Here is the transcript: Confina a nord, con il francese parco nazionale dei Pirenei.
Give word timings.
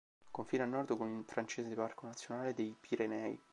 Confina 0.31 0.63
a 0.63 0.65
nord, 0.65 0.97
con 0.97 1.09
il 1.15 1.25
francese 1.27 1.75
parco 1.75 2.07
nazionale 2.07 2.55
dei 2.55 2.75
Pirenei. 2.79 3.39